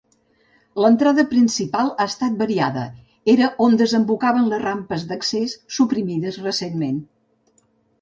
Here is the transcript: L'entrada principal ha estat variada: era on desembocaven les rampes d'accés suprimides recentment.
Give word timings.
L'entrada 0.83 1.25
principal 1.33 1.91
ha 1.91 2.07
estat 2.13 2.39
variada: 2.41 2.87
era 3.35 3.51
on 3.67 3.79
desembocaven 3.83 4.51
les 4.55 4.67
rampes 4.67 5.09
d'accés 5.13 5.57
suprimides 5.81 6.45
recentment. 6.51 7.03